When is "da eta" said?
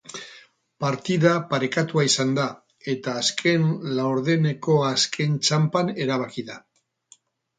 2.37-3.13